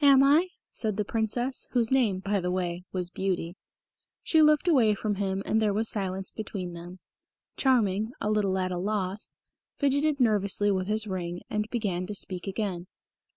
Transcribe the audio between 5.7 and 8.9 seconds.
was silence between them. Charming, a little at a